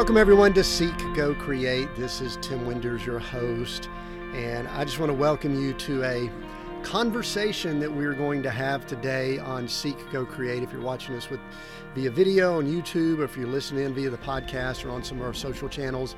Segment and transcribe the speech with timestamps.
[0.00, 1.94] Welcome, everyone, to Seek, Go, Create.
[1.94, 3.90] This is Tim Winders, your host,
[4.32, 6.30] and I just want to welcome you to a
[6.82, 10.62] conversation that we're going to have today on Seek, Go, Create.
[10.62, 11.38] If you're watching this with
[11.94, 15.20] via video on YouTube, or if you're listening in via the podcast or on some
[15.20, 16.16] of our social channels,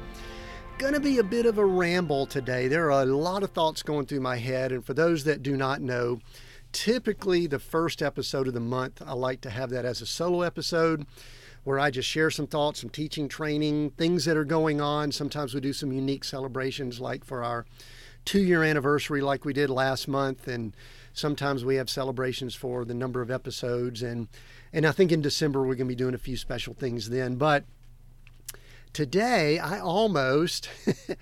[0.78, 2.68] going to be a bit of a ramble today.
[2.68, 5.56] There are a lot of thoughts going through my head, and for those that do
[5.56, 6.20] not know,
[6.70, 10.42] typically the first episode of the month, I like to have that as a solo
[10.42, 11.04] episode
[11.64, 15.12] where I just share some thoughts, some teaching, training, things that are going on.
[15.12, 17.64] Sometimes we do some unique celebrations, like for our
[18.24, 20.48] two year anniversary, like we did last month.
[20.48, 20.74] And
[21.12, 24.02] sometimes we have celebrations for the number of episodes.
[24.02, 24.28] And,
[24.72, 27.36] and I think in December, we're going to be doing a few special things then.
[27.36, 27.64] But
[28.92, 30.68] today, I almost.
[30.86, 31.16] I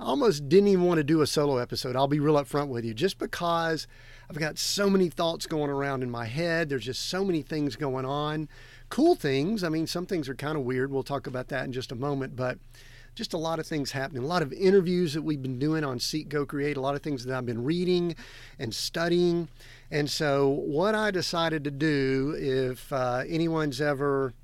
[0.04, 1.96] almost didn't even want to do a solo episode.
[1.96, 3.86] I'll be real upfront with you, just because
[4.28, 6.68] I've got so many thoughts going around in my head.
[6.68, 8.48] There's just so many things going on
[8.88, 9.64] cool things.
[9.64, 10.90] I mean, some things are kind of weird.
[10.90, 12.58] We'll talk about that in just a moment, but
[13.14, 14.22] just a lot of things happening.
[14.22, 17.02] A lot of interviews that we've been doing on Seek Go Create, a lot of
[17.02, 18.14] things that I've been reading
[18.58, 19.48] and studying.
[19.90, 24.34] And so, what I decided to do, if uh, anyone's ever,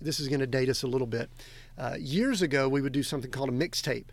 [0.00, 1.28] this is going to date us a little bit.
[1.76, 4.06] Uh, years ago, we would do something called a mixtape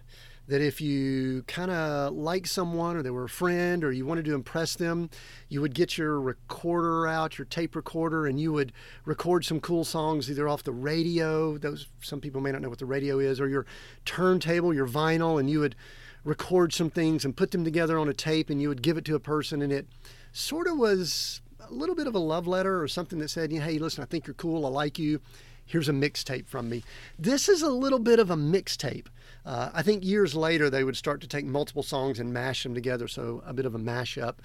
[0.48, 4.26] that if you kind of like someone or they were a friend or you wanted
[4.26, 5.10] to impress them,
[5.50, 8.72] you would get your recorder out, your tape recorder, and you would
[9.06, 11.58] record some cool songs either off the radio.
[11.58, 13.66] Those some people may not know what the radio is, or your
[14.06, 15.76] turntable, your vinyl, and you would
[16.24, 19.06] record some things and put them together on a tape, and you would give it
[19.06, 19.88] to a person, and it
[20.32, 23.80] sort of was a little bit of a love letter or something that said, "Hey,
[23.80, 24.66] listen, I think you're cool.
[24.66, 25.20] I like you."
[25.68, 26.84] Here's a mixtape from me.
[27.20, 29.08] This is a little bit of a mixtape.
[29.46, 32.74] Uh, I think years later they would start to take multiple songs and mash them
[32.74, 34.36] together, so a bit of a mashup.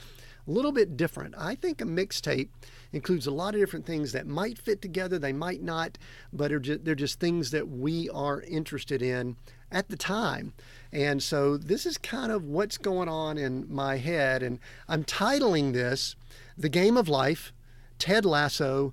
[0.48, 1.36] A little bit different.
[1.38, 2.48] I think a mixtape
[2.92, 5.97] includes a lot of different things that might fit together, they might not,
[6.32, 9.36] but are just, they're just things that we are interested in
[9.70, 10.52] at the time.
[10.92, 14.42] And so this is kind of what's going on in my head.
[14.42, 14.58] And
[14.88, 16.16] I'm titling this
[16.58, 17.52] The Game of Life,
[18.00, 18.92] Ted Lasso,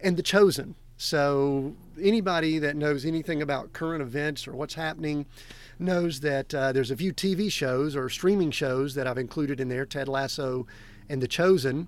[0.00, 0.74] and The Chosen.
[1.00, 5.26] So, anybody that knows anything about current events or what's happening
[5.78, 9.68] knows that uh, there's a few TV shows or streaming shows that I've included in
[9.68, 10.66] there Ted Lasso
[11.08, 11.86] and The Chosen.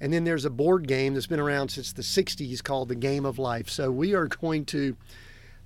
[0.00, 3.24] And then there's a board game that's been around since the 60s called The Game
[3.24, 3.70] of Life.
[3.70, 4.96] So, we are going to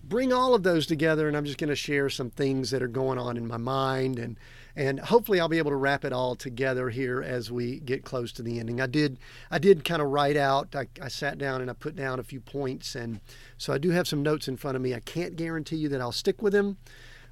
[0.05, 2.89] bring all of those together and I'm just going to share some things that are
[2.89, 4.37] going on in my mind and
[4.77, 8.31] and hopefully I'll be able to wrap it all together here as we get close
[8.33, 8.81] to the ending.
[8.81, 9.19] I did
[9.51, 10.77] I did kind of write out.
[10.77, 13.21] I, I sat down and I put down a few points, and
[13.57, 14.95] so I do have some notes in front of me.
[14.95, 16.77] I can't guarantee you that I'll stick with them,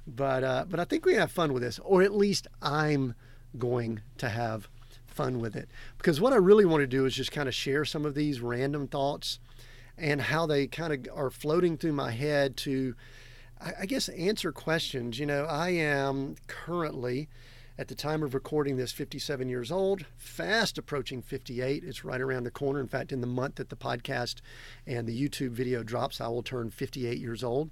[0.07, 3.13] but uh, but I think we have fun with this, or at least I'm
[3.57, 4.67] going to have
[5.05, 7.85] fun with it because what I really want to do is just kind of share
[7.85, 9.39] some of these random thoughts
[9.97, 12.95] and how they kind of are floating through my head to
[13.65, 15.17] I guess, answer questions.
[15.17, 17.27] You know, I am currently,
[17.79, 21.83] at the time of recording this, 57 years old, fast approaching 58.
[21.83, 22.79] It's right around the corner.
[22.79, 24.35] In fact, in the month that the podcast
[24.85, 27.71] and the YouTube video drops, I will turn 58 years old.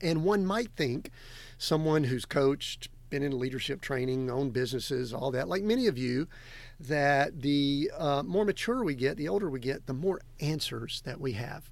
[0.00, 1.10] And one might think
[1.58, 6.26] someone who's coached, been in leadership training, owned businesses, all that, like many of you,
[6.80, 11.20] that the uh, more mature we get, the older we get, the more answers that
[11.20, 11.70] we have.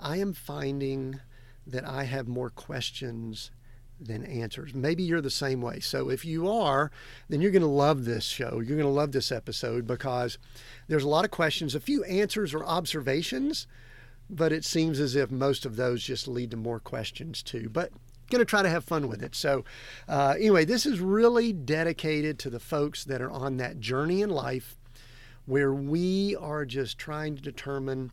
[0.00, 1.20] I am finding
[1.66, 3.50] that I have more questions
[4.00, 4.74] than answers.
[4.74, 5.80] Maybe you're the same way.
[5.80, 6.90] So if you are,
[7.28, 8.54] then you're going to love this show.
[8.54, 10.38] You're going to love this episode because
[10.88, 13.66] there's a lot of questions, a few answers or observations,
[14.28, 17.68] but it seems as if most of those just lead to more questions too.
[17.68, 17.92] But
[18.30, 19.34] going to try to have fun with it.
[19.34, 19.64] So,
[20.08, 24.30] uh, anyway, this is really dedicated to the folks that are on that journey in
[24.30, 24.76] life
[25.44, 28.10] where we are just trying to determine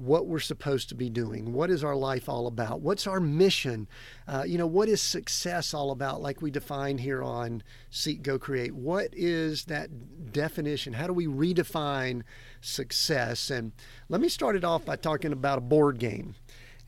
[0.00, 1.52] what we're supposed to be doing.
[1.52, 2.80] What is our life all about?
[2.80, 3.86] What's our mission?
[4.26, 8.38] Uh, you know, what is success all about, like we define here on Seek, Go,
[8.38, 8.74] Create?
[8.74, 10.94] What is that definition?
[10.94, 12.22] How do we redefine
[12.60, 13.50] success?
[13.50, 13.72] And
[14.08, 16.34] let me start it off by talking about a board game.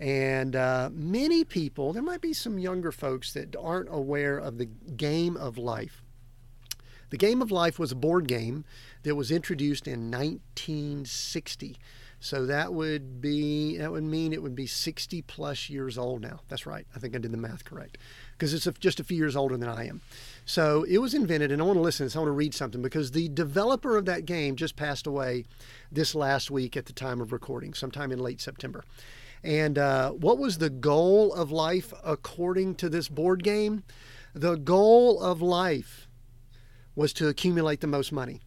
[0.00, 4.66] And uh, many people, there might be some younger folks that aren't aware of the
[4.66, 6.02] game of life.
[7.10, 8.64] The game of life was a board game
[9.02, 11.76] that was introduced in 1960
[12.22, 16.38] so that would be that would mean it would be 60 plus years old now.
[16.48, 16.86] That's right.
[16.94, 17.98] I think I did the math correct
[18.30, 20.02] because it's just a few years older than I am.
[20.44, 22.08] So it was invented, and I want to listen.
[22.08, 25.46] So I want to read something because the developer of that game just passed away
[25.90, 28.84] this last week at the time of recording, sometime in late September.
[29.42, 33.82] And uh, what was the goal of life according to this board game?
[34.32, 36.06] The goal of life
[36.94, 38.42] was to accumulate the most money.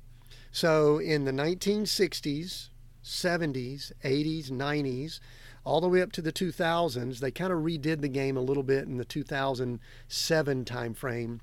[0.54, 2.70] So in the 1960s,
[3.06, 5.20] 70s, 80s, 90s,
[5.64, 7.20] all the way up to the 2000s.
[7.20, 11.40] They kind of redid the game a little bit in the 2007 timeframe.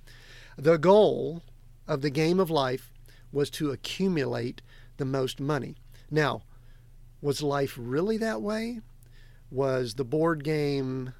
[0.58, 1.42] The goal
[1.86, 2.92] of the game of life
[3.30, 4.60] was to accumulate
[4.96, 5.76] the most money.
[6.10, 6.42] Now,
[7.20, 8.80] was life really that way?
[9.50, 11.14] Was the board game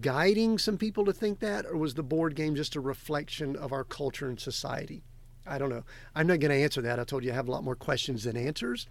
[0.00, 3.72] guiding some people to think that, or was the board game just a reflection of
[3.72, 5.04] our culture and society?
[5.46, 5.84] I don't know.
[6.14, 6.98] I'm not going to answer that.
[6.98, 8.86] I told you I have a lot more questions than answers.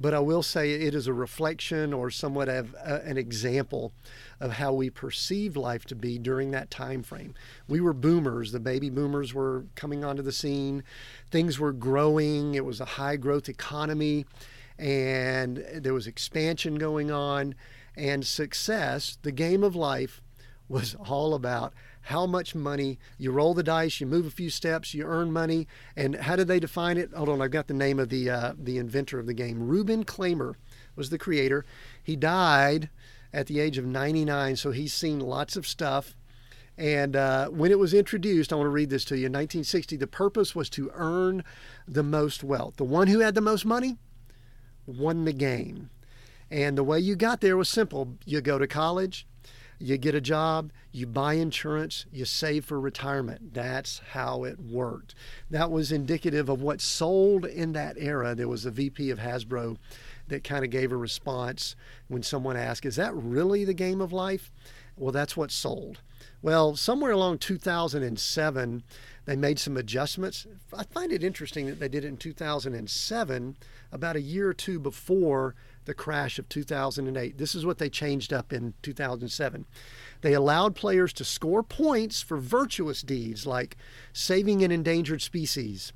[0.00, 3.92] But I will say it is a reflection or somewhat of uh, an example
[4.40, 7.34] of how we perceived life to be during that time frame.
[7.68, 8.52] We were boomers.
[8.52, 10.84] The baby boomers were coming onto the scene.
[11.30, 12.54] Things were growing.
[12.54, 14.24] It was a high growth economy
[14.78, 17.54] and there was expansion going on
[17.94, 19.18] and success.
[19.20, 20.22] The game of life
[20.70, 24.94] was all about how much money you roll the dice, you move a few steps,
[24.94, 25.66] you earn money.
[25.96, 27.12] And how did they define it?
[27.14, 29.66] Hold on, I've got the name of the uh, the inventor of the game.
[29.66, 30.54] Reuben Klamer
[30.96, 31.64] was the creator.
[32.02, 32.90] He died
[33.32, 36.16] at the age of 99, so he's seen lots of stuff.
[36.76, 39.26] And uh, when it was introduced, I want to read this to you.
[39.26, 41.44] In 1960, the purpose was to earn
[41.86, 42.76] the most wealth.
[42.76, 43.98] The one who had the most money
[44.86, 45.90] won the game.
[46.50, 48.16] And the way you got there was simple.
[48.24, 49.26] You go to college,
[49.80, 53.54] you get a job, you buy insurance, you save for retirement.
[53.54, 55.14] That's how it worked.
[55.50, 58.34] That was indicative of what sold in that era.
[58.34, 59.78] There was a VP of Hasbro
[60.28, 61.74] that kind of gave a response
[62.08, 64.52] when someone asked, Is that really the game of life?
[64.96, 66.00] Well, that's what sold.
[66.42, 68.82] Well, somewhere along 2007,
[69.24, 70.46] they made some adjustments.
[70.76, 73.56] I find it interesting that they did it in 2007,
[73.92, 75.54] about a year or two before
[75.90, 77.36] the crash of 2008.
[77.36, 79.66] This is what they changed up in 2007.
[80.20, 83.76] They allowed players to score points for virtuous deeds like
[84.12, 85.92] saving an endangered species,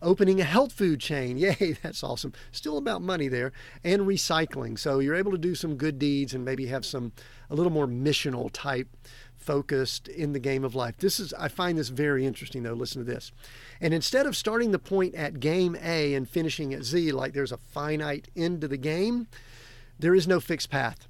[0.00, 1.36] opening a health food chain.
[1.36, 2.32] Yay, that's awesome.
[2.52, 3.52] Still about money there,
[3.84, 4.78] and recycling.
[4.78, 7.12] So you're able to do some good deeds and maybe have some
[7.50, 8.88] a little more missional type
[9.44, 10.96] focused in the game of life.
[10.96, 12.72] This is I find this very interesting though.
[12.72, 13.32] Listen to this.
[13.80, 17.52] And instead of starting the point at game A and finishing at Z like there's
[17.52, 19.26] a finite end to the game,
[19.98, 21.06] there is no fixed path.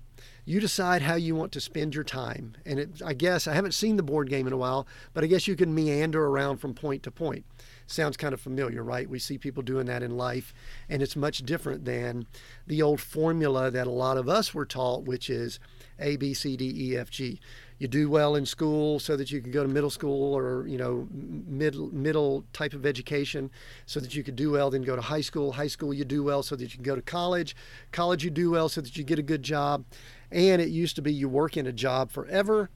[0.46, 2.56] You decide how you want to spend your time.
[2.66, 5.26] And it, I guess I haven't seen the board game in a while, but I
[5.26, 7.46] guess you can meander around from point to point.
[7.86, 9.08] Sounds kind of familiar, right?
[9.08, 10.52] We see people doing that in life,
[10.88, 12.26] and it's much different than
[12.66, 15.58] the old formula that a lot of us were taught, which is
[15.98, 17.40] A, B, C, D, E, F, G
[17.78, 20.78] you do well in school so that you can go to middle school or you
[20.78, 23.50] know middle middle type of education
[23.86, 25.52] so that you could do well then go to high school.
[25.52, 27.56] High school you do well so that you can go to college.
[27.92, 29.84] College you do well so that you get a good job.
[30.30, 32.70] And it used to be you work in a job forever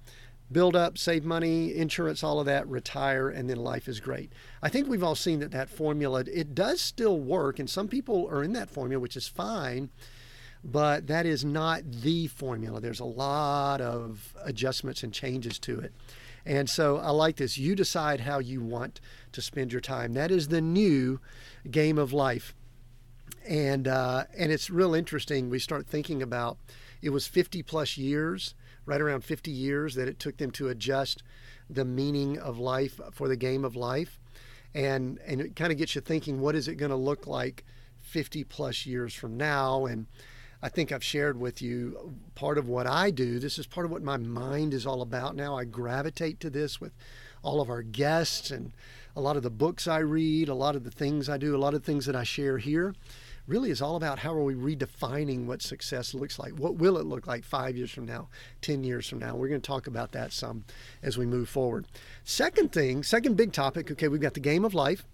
[0.50, 4.32] build up save money insurance all of that retire and then life is great.
[4.62, 8.26] I think we've all seen that that formula it does still work and some people
[8.30, 9.90] are in that formula which is fine
[10.64, 12.80] but that is not the formula.
[12.80, 15.92] There's a lot of adjustments and changes to it.
[16.44, 17.58] And so I like this.
[17.58, 19.00] You decide how you want
[19.32, 20.14] to spend your time.
[20.14, 21.20] That is the new
[21.70, 22.54] game of life.
[23.46, 25.50] And uh, and it's real interesting.
[25.50, 26.58] We start thinking about
[27.02, 28.54] it was 50 plus years,
[28.86, 31.22] right around 50 years, that it took them to adjust
[31.70, 34.18] the meaning of life for the game of life.
[34.74, 37.64] And and it kind of gets you thinking, what is it going to look like
[38.00, 39.86] 50 plus years from now?
[39.86, 40.06] And
[40.60, 43.38] I think I've shared with you part of what I do.
[43.38, 45.56] This is part of what my mind is all about now.
[45.56, 46.92] I gravitate to this with
[47.42, 48.72] all of our guests and
[49.14, 51.58] a lot of the books I read, a lot of the things I do, a
[51.58, 52.94] lot of things that I share here.
[53.46, 56.52] Really is all about how are we redefining what success looks like?
[56.52, 58.28] What will it look like five years from now,
[58.60, 59.36] 10 years from now?
[59.36, 60.64] We're going to talk about that some
[61.02, 61.86] as we move forward.
[62.24, 65.04] Second thing, second big topic, okay, we've got the game of life.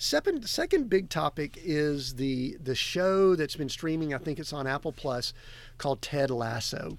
[0.00, 4.14] Second, second big topic is the the show that's been streaming.
[4.14, 5.32] I think it's on Apple Plus,
[5.76, 6.96] called Ted Lasso.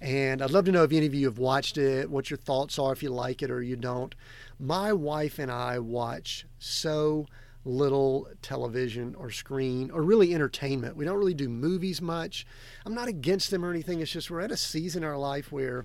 [0.00, 2.78] And I'd love to know if any of you have watched it, what your thoughts
[2.78, 4.14] are, if you like it or you don't.
[4.58, 7.26] My wife and I watch so
[7.66, 10.96] little television or screen or really entertainment.
[10.96, 12.46] We don't really do movies much.
[12.86, 14.00] I'm not against them or anything.
[14.00, 15.84] It's just we're at a season in our life where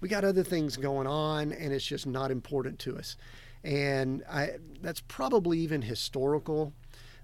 [0.00, 3.18] we got other things going on and it's just not important to us.
[3.62, 6.72] And I, that's probably even historical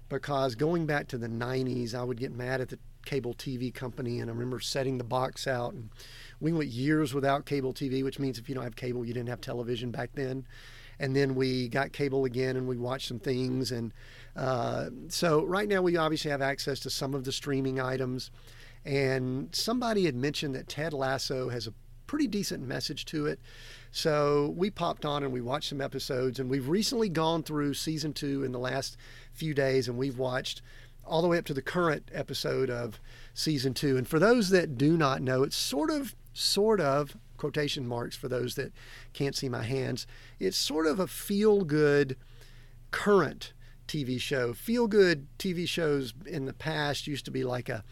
[0.09, 4.19] because going back to the 90s, I would get mad at the cable TV company.
[4.19, 5.73] And I remember setting the box out.
[5.73, 5.89] And
[6.39, 9.29] we went years without cable TV, which means if you don't have cable, you didn't
[9.29, 10.45] have television back then.
[10.99, 13.71] And then we got cable again and we watched some things.
[13.71, 13.93] And
[14.35, 18.31] uh, so right now, we obviously have access to some of the streaming items.
[18.83, 21.73] And somebody had mentioned that Ted Lasso has a
[22.07, 23.39] pretty decent message to it.
[23.91, 28.13] So we popped on and we watched some episodes, and we've recently gone through season
[28.13, 28.97] two in the last
[29.33, 30.61] few days, and we've watched
[31.05, 32.99] all the way up to the current episode of
[33.33, 33.97] season two.
[33.97, 38.27] And for those that do not know, it's sort of, sort of, quotation marks for
[38.27, 38.73] those that
[39.13, 40.07] can't see my hands,
[40.39, 42.17] it's sort of a feel good
[42.91, 43.53] current
[43.87, 44.53] TV show.
[44.53, 47.83] Feel good TV shows in the past used to be like a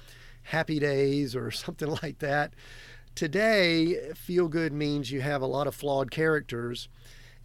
[0.44, 2.54] Happy Days or something like that.
[3.16, 6.90] Today, feel good means you have a lot of flawed characters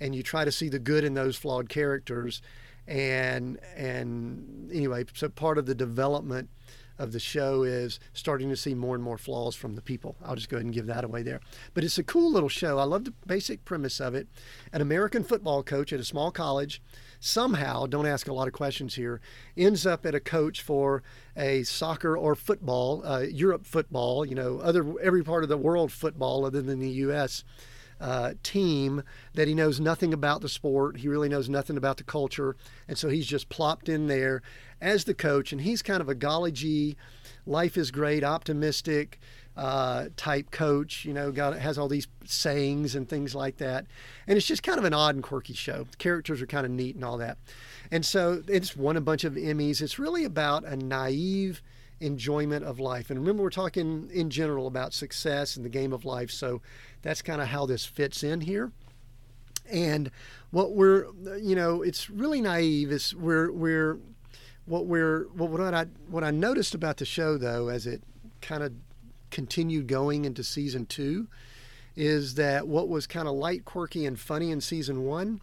[0.00, 2.42] and you try to see the good in those flawed characters
[2.88, 6.48] and and anyway so part of the development
[6.98, 10.16] of the show is starting to see more and more flaws from the people.
[10.24, 11.40] I'll just go ahead and give that away there.
[11.72, 12.78] But it's a cool little show.
[12.78, 14.28] I love the basic premise of it.
[14.72, 16.82] An American football coach at a small college
[17.20, 19.20] somehow, don't ask a lot of questions here,
[19.56, 21.02] ends up at a coach for
[21.36, 25.92] a soccer or football, uh, Europe football, you know, other every part of the world
[25.92, 27.44] football other than the U.S
[28.00, 29.02] uh, team
[29.34, 30.98] that he knows nothing about the sport.
[30.98, 32.56] He really knows nothing about the culture.
[32.88, 34.42] And so he's just plopped in there
[34.80, 35.52] as the coach.
[35.52, 36.96] And he's kind of a golly gee,
[37.46, 39.20] life is great, optimistic
[39.57, 41.04] uh, type coach.
[41.04, 43.87] You know, got has all these sayings and things like that.
[44.26, 45.87] And it's just kind of an odd and quirky show.
[45.90, 47.38] The characters are kind of neat and all that.
[47.90, 49.83] And so it's won a bunch of Emmys.
[49.83, 51.62] It's really about a naive
[52.00, 53.11] enjoyment of life.
[53.11, 56.30] And remember, we're talking in general about success and the game of life.
[56.30, 56.62] So
[57.02, 58.73] that's kind of how this fits in here.
[59.71, 60.11] And
[60.50, 61.07] what we're,
[61.38, 62.90] you know, it's really naive.
[62.90, 63.99] Is we're we're
[64.66, 68.02] what we're what I what I noticed about the show though, as it
[68.40, 68.73] kind of
[69.30, 71.28] continued going into season two,
[71.96, 75.40] is that what was kind of light, quirky, and funny in season one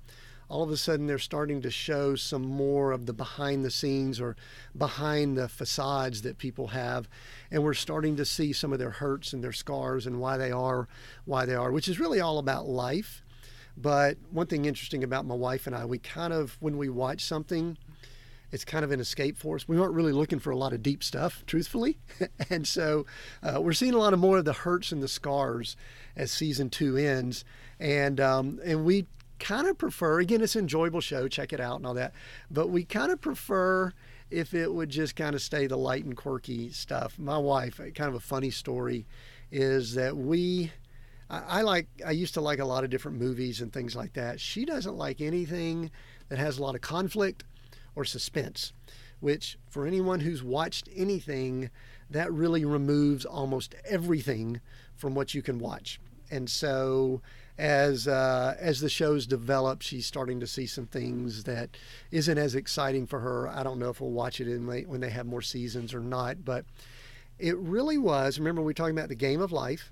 [0.49, 4.19] all of a sudden they're starting to show some more of the behind the scenes
[4.19, 4.35] or
[4.77, 7.09] behind the facades that people have.
[7.51, 10.51] And we're starting to see some of their hurts and their scars and why they
[10.51, 10.87] are
[11.25, 13.23] why they are which is really all about life.
[13.75, 17.23] But one thing interesting about my wife and I we kind of when we watch
[17.23, 17.77] something
[18.51, 19.67] it's kind of an escape for us.
[19.67, 21.97] We aren't really looking for a lot of deep stuff, truthfully.
[22.49, 23.05] and so
[23.43, 25.75] uh, we're seeing a lot of more of the hurts and the scars
[26.15, 27.43] as season two ends.
[27.79, 29.07] And um, and we
[29.39, 32.13] kind of prefer, again, it's an enjoyable show, check it out and all that,
[32.49, 33.93] but we kind of prefer
[34.29, 37.17] if it would just kind of stay the light and quirky stuff.
[37.17, 39.05] My wife, kind of a funny story,
[39.51, 40.71] is that we,
[41.29, 44.13] I, I like, I used to like a lot of different movies and things like
[44.13, 44.39] that.
[44.39, 45.91] She doesn't like anything
[46.29, 47.43] that has a lot of conflict
[47.97, 48.71] or suspense,
[49.19, 51.69] which for anyone who's watched anything,
[52.09, 54.61] that really removes almost everything
[54.95, 55.99] from what you can watch.
[56.29, 57.21] And so
[57.57, 61.75] as uh, as the shows develop, she's starting to see some things that
[62.11, 63.47] isn't as exciting for her.
[63.47, 66.45] I don't know if we'll watch it in when they have more seasons or not,
[66.45, 66.65] but
[67.39, 68.37] it really was.
[68.37, 69.91] Remember, we were talking about the game of life.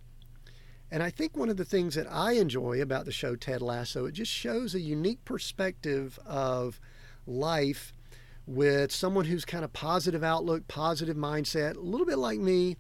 [0.92, 4.06] And I think one of the things that I enjoy about the show Ted Lasso,
[4.06, 6.80] it just shows a unique perspective of
[7.26, 7.92] life
[8.48, 12.78] with someone who's kind of positive outlook, positive mindset, a little bit like me,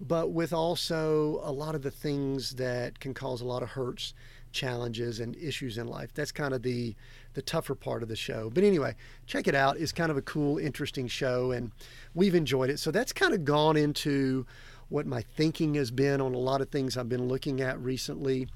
[0.00, 4.14] but with also a lot of the things that can cause a lot of hurts,
[4.52, 6.12] challenges, and issues in life.
[6.14, 6.94] That's kind of the
[7.34, 8.48] the tougher part of the show.
[8.48, 8.94] But anyway,
[9.26, 9.76] check it out.
[9.76, 11.72] It's kind of a cool, interesting show, and
[12.14, 12.78] we've enjoyed it.
[12.78, 14.46] So that's kind of gone into
[14.88, 18.48] what my thinking has been on a lot of things I've been looking at recently.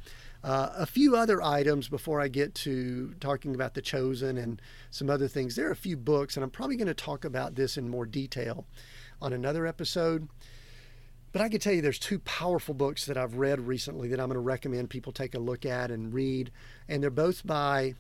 [0.44, 5.10] Uh, a few other items before I get to talking about The Chosen and some
[5.10, 5.56] other things.
[5.56, 8.06] There are a few books, and I'm probably going to talk about this in more
[8.06, 8.64] detail
[9.20, 10.28] on another episode.
[11.32, 14.28] But I can tell you there's two powerful books that I've read recently that I'm
[14.28, 16.50] going to recommend people take a look at and read.
[16.88, 17.94] And they're both by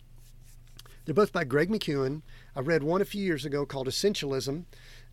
[1.04, 2.22] they're both by Greg McKeown.
[2.54, 4.64] I read one a few years ago called Essentialism.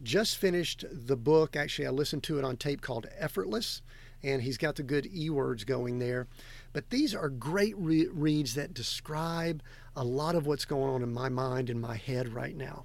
[0.03, 1.55] Just finished the book.
[1.55, 3.82] Actually, I listened to it on tape called Effortless,
[4.22, 6.27] and he's got the good E words going there.
[6.75, 9.63] But these are great re- reads that describe
[9.96, 12.84] a lot of what's going on in my mind and my head right now.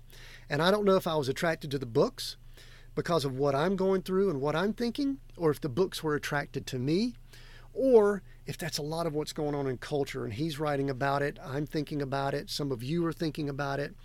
[0.49, 2.37] And I don't know if I was attracted to the books
[2.95, 6.15] because of what I'm going through and what I'm thinking, or if the books were
[6.15, 7.17] attracted to me,
[7.75, 11.21] or if that's a lot of what's going on in culture and he's writing about
[11.21, 13.97] it, I'm thinking about it, some of you are thinking about it,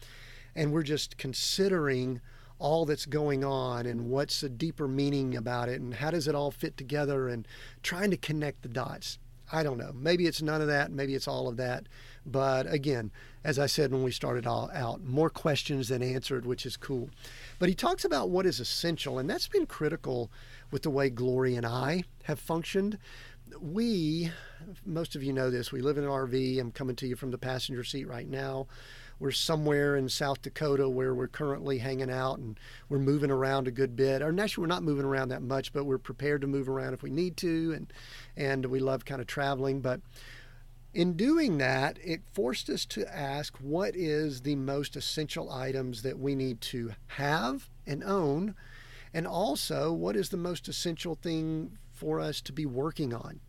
[0.55, 2.21] and we're just considering
[2.57, 6.33] all that's going on and what's the deeper meaning about it and how does it
[6.33, 7.47] all fit together and
[7.83, 9.19] trying to connect the dots.
[9.51, 9.91] I don't know.
[9.93, 11.85] Maybe it's none of that, maybe it's all of that.
[12.25, 13.11] But again,
[13.43, 17.09] as I said when we started all out, more questions than answered, which is cool.
[17.59, 20.31] But he talks about what is essential, and that's been critical
[20.71, 22.97] with the way Glory and I have functioned.
[23.61, 24.31] We,
[24.85, 26.59] most of you know this, we live in an RV.
[26.59, 28.65] I'm coming to you from the passenger seat right now.
[29.19, 33.71] We're somewhere in South Dakota where we're currently hanging out and we're moving around a
[33.71, 34.21] good bit.
[34.21, 37.01] Or actually, we're not moving around that much, but we're prepared to move around if
[37.01, 37.93] we need to, and
[38.35, 39.79] and we love kind of traveling.
[39.79, 40.01] But
[40.93, 46.19] in doing that, it forced us to ask what is the most essential items that
[46.19, 48.55] we need to have and own?
[49.13, 53.39] And also, what is the most essential thing for us to be working on?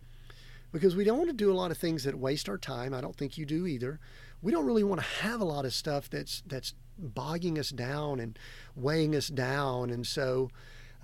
[0.73, 2.93] Because we don't want to do a lot of things that waste our time.
[2.93, 3.99] I don't think you do either.
[4.43, 8.21] We don't really want to have a lot of stuff that's that's bogging us down
[8.21, 8.38] and
[8.75, 9.90] weighing us down.
[9.90, 10.50] And so,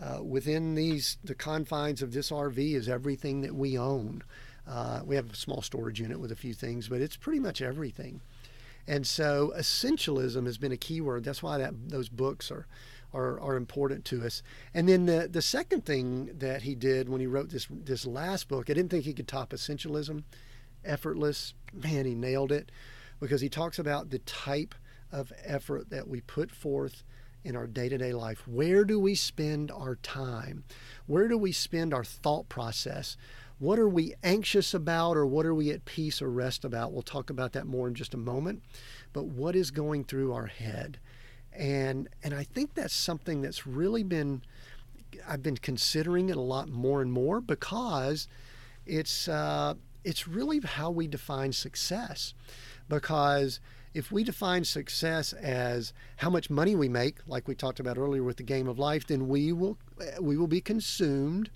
[0.01, 4.23] uh, within these the confines of this RV is everything that we own.
[4.67, 7.61] Uh, we have a small storage unit with a few things, but it's pretty much
[7.61, 8.21] everything.
[8.87, 11.25] And so essentialism has been a key word.
[11.25, 12.67] That's why that those books are,
[13.13, 14.43] are, are important to us.
[14.75, 18.49] And then the, the second thing that he did when he wrote this this last
[18.49, 20.25] book, I didn't think he could top essentialism,
[20.85, 21.55] effortless.
[21.73, 22.71] Man, he nailed it
[23.23, 24.75] because he talks about the type
[25.13, 27.05] of effort that we put forth
[27.45, 28.47] in our day to day life.
[28.49, 30.65] Where do we spend our time?
[31.07, 33.17] Where do we spend our thought process?
[33.61, 36.93] What are we anxious about, or what are we at peace or rest about?
[36.93, 38.63] We'll talk about that more in just a moment.
[39.13, 40.99] But what is going through our head?
[41.53, 44.43] And and I think that's something that's really been
[45.29, 48.27] I've been considering it a lot more and more because
[48.85, 49.75] it's uh,
[50.05, 52.35] it's really how we define success.
[52.93, 53.59] Because
[53.95, 58.23] if we define success as how much money we make, like we talked about earlier
[58.23, 61.49] with the game of life, then we will eh, we will be consumed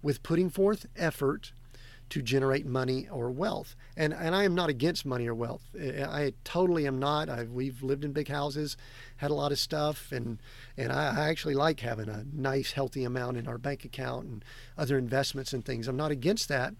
[0.00, 1.52] with putting forth effort
[2.08, 3.76] to generate money or wealth.
[3.98, 5.68] And and I am not against money or wealth.
[5.78, 7.28] Eh, I totally am not.
[7.28, 8.78] I've, we've lived in big houses,
[9.18, 10.38] had a lot of stuff, and
[10.78, 14.44] and I, I actually like having a nice, healthy amount in our bank account and
[14.78, 15.86] other investments and things.
[15.86, 16.72] I'm not against that.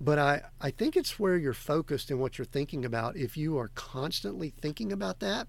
[0.00, 3.16] But I, I think it's where you're focused and what you're thinking about.
[3.16, 5.46] If you are constantly thinking about that,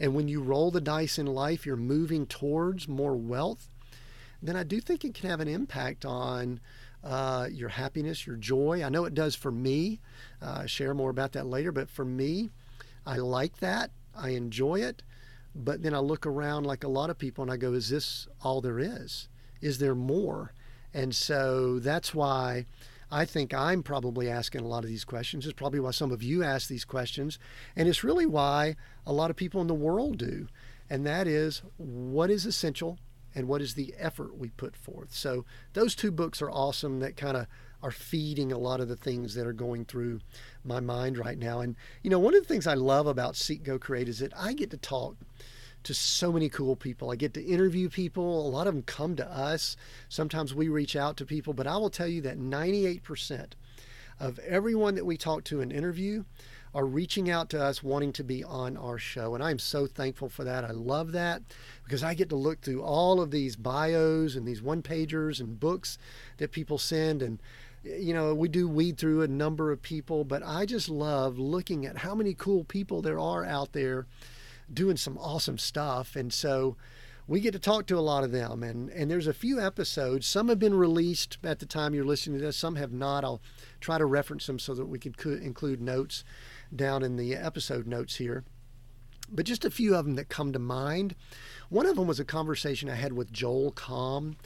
[0.00, 3.68] and when you roll the dice in life, you're moving towards more wealth,
[4.42, 6.60] then I do think it can have an impact on
[7.02, 8.82] uh, your happiness, your joy.
[8.84, 10.00] I know it does for me.
[10.42, 12.50] Uh, share more about that later, but for me,
[13.06, 13.92] I like that.
[14.14, 15.02] I enjoy it.
[15.54, 18.26] But then I look around like a lot of people and I go, is this
[18.42, 19.28] all there is?
[19.62, 20.52] Is there more?
[20.92, 22.66] And so that's why
[23.10, 25.44] I think I'm probably asking a lot of these questions.
[25.44, 27.38] It's probably why some of you ask these questions.
[27.76, 30.48] And it's really why a lot of people in the world do.
[30.90, 32.98] And that is what is essential
[33.34, 35.12] and what is the effort we put forth.
[35.14, 37.46] So those two books are awesome that kind of
[37.82, 40.20] are feeding a lot of the things that are going through
[40.64, 41.60] my mind right now.
[41.60, 44.32] And you know, one of the things I love about Seek Go Create is that
[44.36, 45.16] I get to talk
[45.86, 47.12] to so many cool people.
[47.12, 48.44] I get to interview people.
[48.44, 49.76] A lot of them come to us.
[50.08, 53.52] Sometimes we reach out to people, but I will tell you that 98%
[54.18, 56.24] of everyone that we talk to and interview
[56.74, 59.36] are reaching out to us wanting to be on our show.
[59.36, 60.64] And I'm so thankful for that.
[60.64, 61.42] I love that
[61.84, 65.60] because I get to look through all of these bios and these one pagers and
[65.60, 65.98] books
[66.38, 67.22] that people send.
[67.22, 67.40] And,
[67.84, 71.86] you know, we do weed through a number of people, but I just love looking
[71.86, 74.06] at how many cool people there are out there
[74.72, 76.16] doing some awesome stuff.
[76.16, 76.76] And so,
[77.28, 80.28] we get to talk to a lot of them and and there's a few episodes
[80.28, 83.42] some have been released at the time you're listening to this some have not i'll
[83.80, 86.22] try to reference them so that we can include notes
[86.74, 88.44] down in the episode notes here.
[89.30, 91.14] But just a few of them that come to mind.
[91.68, 94.36] One of them was a conversation I had with Joel Comm.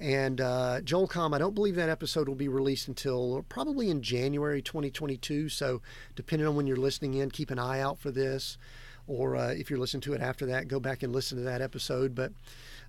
[0.00, 4.02] And uh, Joel Comm, I don't believe that episode will be released until probably in
[4.02, 5.48] January 2022.
[5.48, 5.80] So,
[6.16, 8.58] depending on when you're listening in, keep an eye out for this.
[9.06, 11.60] Or uh, if you're listening to it after that, go back and listen to that
[11.60, 12.14] episode.
[12.14, 12.32] But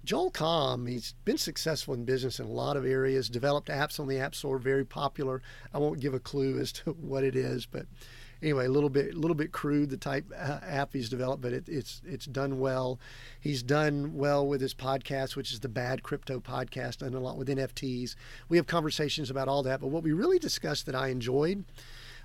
[0.03, 4.07] Joel Comm, he's been successful in business in a lot of areas, developed apps on
[4.07, 5.41] the App Store, very popular.
[5.73, 7.87] I won't give a clue as to what it is, but
[8.43, 11.53] anyway, a little bit, a little bit crude the type uh, app he's developed, but
[11.53, 12.99] it, it's it's done well.
[13.39, 17.37] He's done well with his podcast, which is the Bad Crypto Podcast, and a lot
[17.37, 18.15] with NFTs.
[18.49, 21.63] We have conversations about all that, but what we really discussed that I enjoyed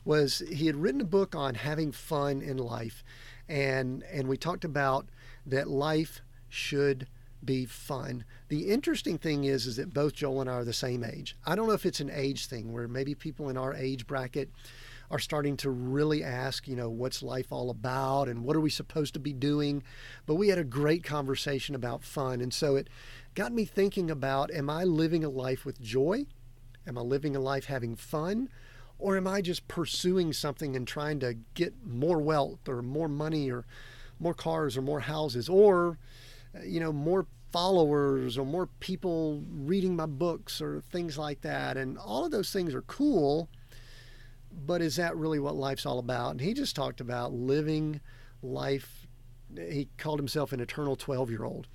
[0.05, 3.05] was he had written a book on having fun in life,
[3.49, 5.09] and and we talked about
[5.47, 7.07] that life should
[7.45, 8.25] be fun.
[8.49, 11.37] The interesting thing is is that both Joel and I are the same age.
[11.47, 14.51] I don't know if it's an age thing where maybe people in our age bracket
[15.11, 18.71] are starting to really ask, you know, what's life all about and what are we
[18.71, 19.83] supposed to be doing?
[20.27, 22.41] But we had a great conversation about fun.
[22.41, 22.89] And so it
[23.35, 26.27] got me thinking about am I living a life with joy?
[26.87, 28.49] Am I living a life having fun?
[28.99, 33.51] Or am I just pursuing something and trying to get more wealth or more money
[33.51, 33.65] or
[34.19, 35.99] more cars or more houses or,
[36.65, 41.77] you know, more followers or more people reading my books or things like that?
[41.77, 43.49] And all of those things are cool
[44.53, 46.33] but is that really what life's all about?
[46.33, 48.01] And he just talked about living
[48.43, 49.07] life.
[49.57, 51.69] He called himself an eternal 12 year old,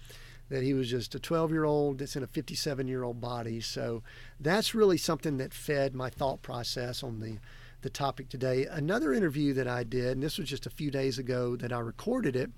[0.50, 3.60] that he was just a 12 year old that's in a 57 year old body.
[3.60, 4.04] So
[4.40, 7.38] that's really something that fed my thought process on the,
[7.82, 8.66] the topic today.
[8.66, 11.80] Another interview that I did, and this was just a few days ago that I
[11.80, 12.52] recorded it,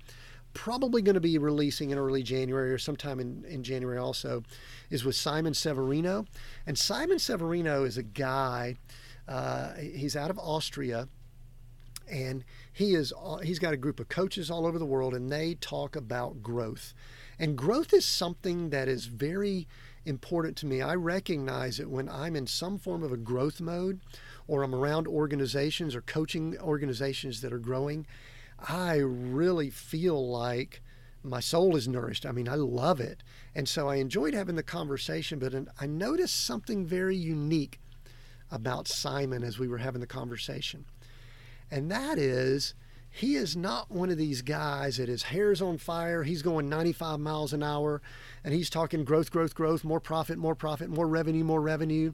[0.54, 4.42] probably going to be releasing in early January or sometime in, in January also,
[4.90, 6.24] is with Simon Severino.
[6.66, 8.76] And Simon Severino is a guy,
[9.28, 11.08] uh, he's out of Austria
[12.08, 15.54] and he is he's got a group of coaches all over the world and they
[15.54, 16.94] talk about growth
[17.38, 19.66] and growth is something that is very
[20.04, 20.80] important to me.
[20.80, 24.00] I recognize it when i'm in some form of a growth mode
[24.46, 28.06] or i'm around organizations or coaching organizations that are growing.
[28.58, 30.80] I really feel like
[31.22, 32.24] my soul is nourished.
[32.24, 33.22] I mean i love it.
[33.54, 37.80] And so i enjoyed having the conversation but i noticed something very unique
[38.50, 40.84] about simon as we were having the conversation.
[41.70, 42.74] And that is
[43.16, 46.22] he is not one of these guys that his hair's on fire.
[46.22, 48.02] He's going 95 miles an hour
[48.44, 52.12] and he's talking growth, growth, growth, more profit, more profit, more revenue, more revenue.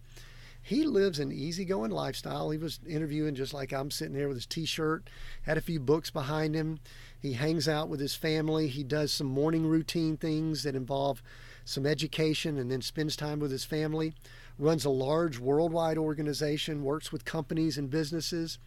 [0.63, 2.51] He lives an easygoing lifestyle.
[2.51, 5.11] He was interviewing just like I'm sitting there with his t shirt,
[5.43, 6.79] had a few books behind him.
[7.19, 8.69] He hangs out with his family.
[8.69, 11.21] He does some morning routine things that involve
[11.65, 14.15] some education and then spends time with his family.
[14.57, 18.61] Runs a large worldwide organization, works with companies and businesses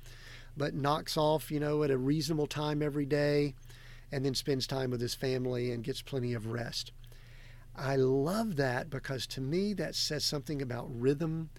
[0.57, 3.53] but knocks off, you know, at a reasonable time every day
[4.11, 6.91] and then spends time with his family and gets plenty of rest.
[7.75, 11.49] I love that because to me that says something about rhythm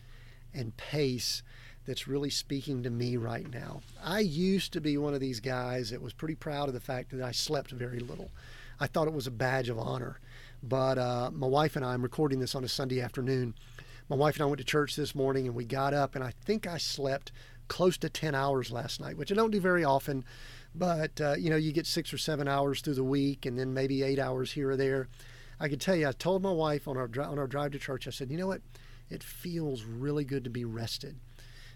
[0.54, 1.42] and pace
[1.86, 3.80] that's really speaking to me right now.
[4.02, 7.10] I used to be one of these guys that was pretty proud of the fact
[7.10, 8.30] that I slept very little.
[8.80, 10.18] I thought it was a badge of honor.
[10.62, 13.54] But uh, my wife and I, I'm recording this on a Sunday afternoon.
[14.08, 16.32] My wife and I went to church this morning and we got up, and I
[16.44, 17.30] think I slept
[17.68, 20.24] close to 10 hours last night, which I don't do very often.
[20.74, 23.72] But, uh, you know, you get six or seven hours through the week and then
[23.72, 25.08] maybe eight hours here or there.
[25.58, 28.06] I can tell you, I told my wife on our, on our drive to church,
[28.06, 28.60] I said, you know what?
[29.08, 31.16] It feels really good to be rested.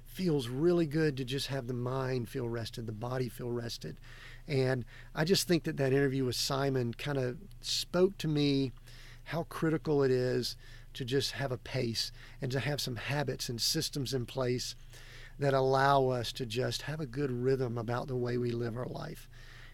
[0.04, 3.96] Feels really good to just have the mind feel rested, the body feel rested.
[4.46, 8.72] And I just think that that interview with Simon kind of spoke to me
[9.24, 10.56] how critical it is
[10.94, 12.10] to just have a pace
[12.42, 14.74] and to have some habits and systems in place
[15.40, 18.86] that allow us to just have a good rhythm about the way we live our
[18.86, 19.28] life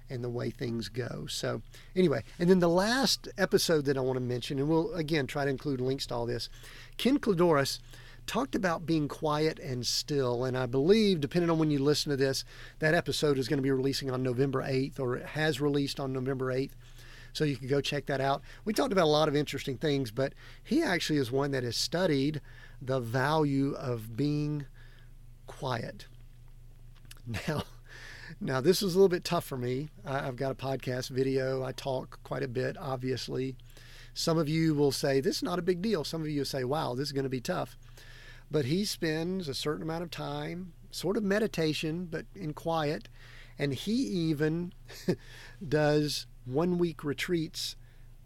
[0.09, 1.27] and the way things go.
[1.29, 1.61] So,
[1.95, 5.45] anyway, and then the last episode that I want to mention, and we'll again try
[5.45, 6.49] to include links to all this,
[6.97, 7.81] Ken Clidoris
[8.27, 10.45] talked about being quiet and still.
[10.45, 12.45] And I believe, depending on when you listen to this,
[12.79, 16.13] that episode is going to be releasing on November 8th, or it has released on
[16.13, 16.73] November 8th.
[17.33, 18.43] So you can go check that out.
[18.65, 20.33] We talked about a lot of interesting things, but
[20.65, 22.41] he actually is one that has studied
[22.81, 24.67] the value of being
[25.59, 26.07] quiet.
[27.49, 27.65] Now,
[28.41, 29.89] now this is a little bit tough for me.
[30.05, 31.65] I've got a podcast video.
[31.65, 33.57] I talk quite a bit, obviously.
[34.15, 36.05] Some of you will say this is not a big deal.
[36.05, 37.77] Some of you will say, "Wow, this is going to be tough."
[38.51, 43.09] But he spends a certain amount of time, sort of meditation, but in quiet,
[43.59, 44.73] and he even
[45.69, 47.77] does one-week retreats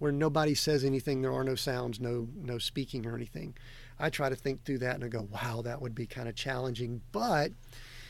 [0.00, 1.22] where nobody says anything.
[1.22, 3.54] There are no sounds, no no speaking or anything.
[4.00, 6.34] I try to think through that and I go, wow, that would be kind of
[6.34, 7.02] challenging.
[7.12, 7.52] But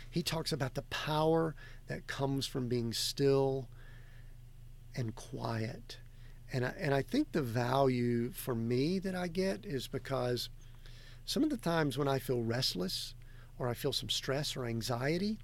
[0.08, 1.54] he talks about the power
[1.88, 3.68] that comes from being still
[4.96, 5.98] and quiet.
[6.52, 10.48] And I, and I think the value for me that I get is because
[11.24, 13.14] some of the times when I feel restless
[13.58, 15.38] or I feel some stress or anxiety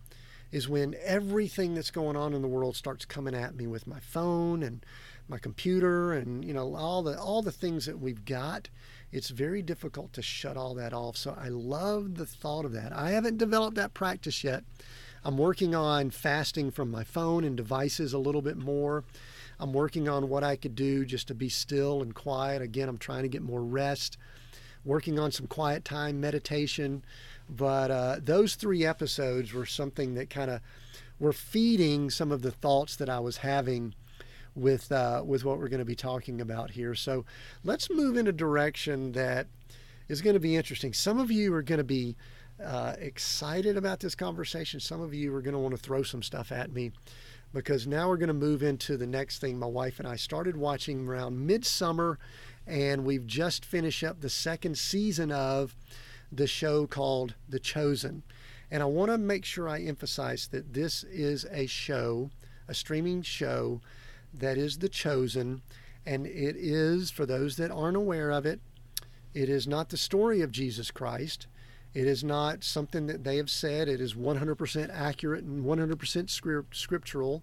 [0.53, 3.99] is when everything that's going on in the world starts coming at me with my
[3.99, 4.87] phone and
[5.29, 8.69] my computer and you know all the all the things that we've got
[9.13, 11.17] it's very difficult to shut all that off.
[11.17, 12.93] So I love the thought of that.
[12.93, 14.65] I haven't developed that practice yet.
[15.25, 19.05] I'm working on fasting from my phone and devices a little bit more.
[19.59, 22.63] I'm working on what I could do just to be still and quiet.
[22.63, 24.19] Again, I'm trying to get more rest,
[24.85, 27.03] working on some quiet time meditation.
[27.49, 30.61] But uh, those three episodes were something that kind of
[31.19, 33.95] were feeding some of the thoughts that I was having
[34.57, 36.95] with uh, with what we're going to be talking about here.
[36.95, 37.25] So
[37.63, 39.47] let's move in a direction that
[40.09, 40.93] is going to be interesting.
[40.93, 42.17] Some of you are going to be
[42.63, 44.81] uh, excited about this conversation.
[44.81, 46.93] Some of you are going to want to throw some stuff at me
[47.53, 49.59] because now we're going to move into the next thing.
[49.59, 52.19] My wife and I started watching around midsummer,
[52.67, 55.77] and we've just finished up the second season of
[56.33, 58.23] the show called The Chosen.
[58.71, 62.31] And I want to make sure I emphasize that this is a show,
[62.69, 63.81] a streaming show
[64.39, 65.63] that is the chosen.
[66.05, 68.61] And it is, for those that aren't aware of it,
[69.35, 71.47] it is not the story of Jesus Christ.
[71.95, 73.89] It is not something that they have said.
[73.89, 77.43] It is 100% accurate and 100% scriptural,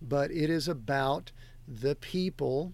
[0.00, 1.32] but it is about
[1.66, 2.72] the people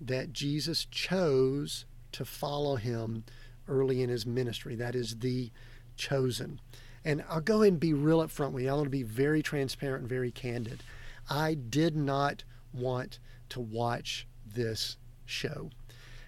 [0.00, 3.24] that Jesus chose to follow him
[3.68, 4.74] early in his ministry.
[4.74, 5.50] That is the
[5.96, 6.60] chosen.
[7.04, 8.70] And I'll go and be real up front with you.
[8.70, 10.82] I want to be very transparent and very candid.
[11.28, 12.44] I did not
[12.76, 13.18] want
[13.50, 15.70] to watch this show.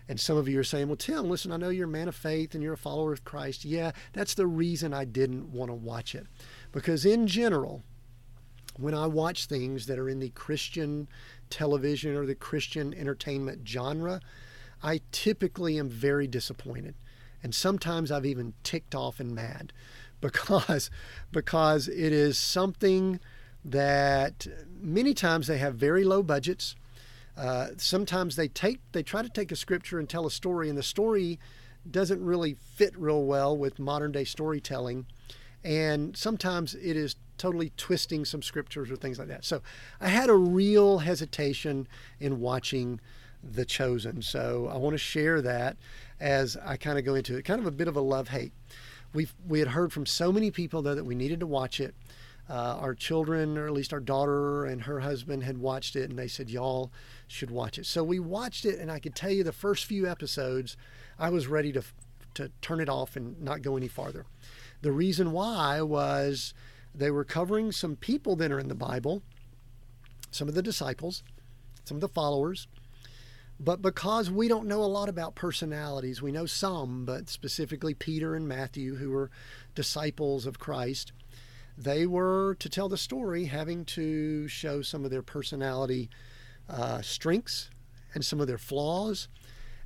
[0.08, 2.16] And some of you are saying, well, Tim, listen, I know you're a man of
[2.16, 3.64] faith and you're a follower of Christ.
[3.64, 6.26] Yeah, that's the reason I didn't want to watch it.
[6.72, 7.82] Because in general,
[8.78, 11.08] when I watch things that are in the Christian
[11.50, 14.20] television or the Christian entertainment genre,
[14.82, 16.94] I typically am very disappointed.
[17.42, 19.72] And sometimes I've even ticked off and mad
[20.20, 20.90] because
[21.30, 23.20] because it is something
[23.64, 24.46] that
[24.80, 26.74] many times they have very low budgets
[27.38, 30.76] uh, sometimes they take they try to take a scripture and tell a story, and
[30.76, 31.38] the story
[31.88, 35.06] doesn't really fit real well with modern day storytelling,
[35.62, 39.44] and sometimes it is totally twisting some scriptures or things like that.
[39.44, 39.62] So
[40.00, 41.86] I had a real hesitation
[42.18, 42.98] in watching
[43.44, 44.20] The Chosen.
[44.22, 45.76] So I want to share that
[46.18, 47.44] as I kind of go into it.
[47.44, 48.52] Kind of a bit of a love hate.
[49.14, 51.94] We we had heard from so many people though that we needed to watch it.
[52.48, 56.18] Uh, our children, or at least our daughter and her husband, had watched it, and
[56.18, 56.90] they said, "Y'all
[57.26, 60.08] should watch it." So we watched it, and I could tell you the first few
[60.08, 60.76] episodes,
[61.18, 61.82] I was ready to
[62.34, 64.24] to turn it off and not go any farther.
[64.80, 66.54] The reason why was
[66.94, 69.22] they were covering some people that are in the Bible,
[70.30, 71.22] some of the disciples,
[71.84, 72.68] some of the followers,
[73.60, 78.36] but because we don't know a lot about personalities, we know some, but specifically Peter
[78.36, 79.30] and Matthew, who were
[79.74, 81.12] disciples of Christ
[81.78, 86.10] they were to tell the story having to show some of their personality
[86.68, 87.70] uh, strengths
[88.14, 89.28] and some of their flaws.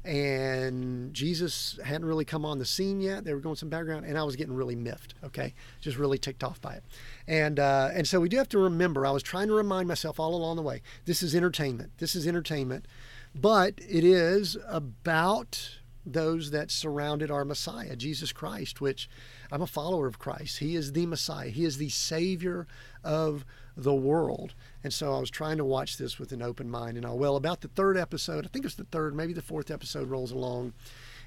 [0.04, 3.24] And Jesus hadn't really come on the scene yet.
[3.24, 5.14] They were going some background, and I was getting really miffed.
[5.22, 6.84] Okay, just really ticked off by it.
[7.28, 9.06] And uh, and so we do have to remember.
[9.06, 10.82] I was trying to remind myself all along the way.
[11.04, 11.92] This is entertainment.
[11.98, 12.88] This is entertainment,
[13.32, 19.08] but it is about those that surrounded our Messiah, Jesus Christ, which
[19.52, 20.58] I'm a follower of Christ.
[20.58, 22.66] He is the Messiah, He is the Savior
[23.04, 23.44] of
[23.76, 24.54] the world.
[24.82, 26.96] And so I was trying to watch this with an open mind.
[26.96, 29.70] And I, well, about the third episode, I think it's the third, maybe the fourth
[29.70, 30.72] episode rolls along.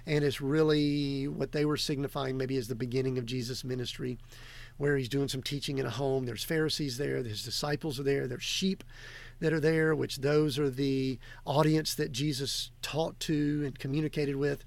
[0.07, 4.17] And it's really what they were signifying, maybe as the beginning of Jesus' ministry,
[4.77, 6.25] where he's doing some teaching in a home.
[6.25, 8.83] There's Pharisees there, his disciples are there, there's sheep
[9.39, 14.65] that are there, which those are the audience that Jesus taught to and communicated with.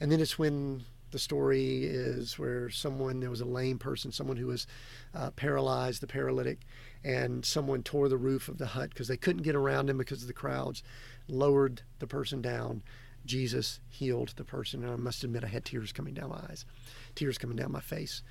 [0.00, 0.84] And then it's when
[1.16, 4.66] the story is where someone there was a lame person, someone who was
[5.14, 6.66] uh, paralyzed, the paralytic,
[7.04, 10.20] and someone tore the roof of the hut because they couldn't get around him because
[10.20, 10.82] of the crowds,
[11.26, 12.82] lowered the person down.
[13.24, 16.66] Jesus healed the person, and I must admit I had tears coming down my eyes,
[17.14, 18.22] tears coming down my face,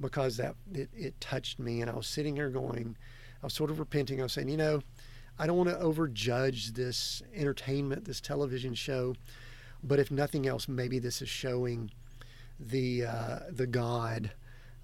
[0.00, 2.96] because that it, it touched me, and I was sitting here going,
[3.42, 4.18] I was sort of repenting.
[4.18, 4.80] I was saying, you know,
[5.38, 9.14] I don't want to overjudge this entertainment, this television show,
[9.82, 11.90] but if nothing else, maybe this is showing
[12.60, 14.32] the uh, the God